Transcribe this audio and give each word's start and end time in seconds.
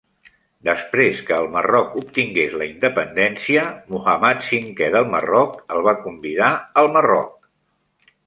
Després 0.67 1.17
que 1.25 1.33
el 1.41 1.49
Marroc 1.55 1.91
obtingués 1.99 2.55
la 2.61 2.67
independència, 2.69 3.67
Muhàmmad 3.97 4.41
V 4.63 4.87
del 4.97 5.07
Marroc 5.13 5.55
el 5.75 5.85
va 5.89 5.93
convidar 6.07 6.51
al 6.83 6.93
Marroc. 6.97 7.37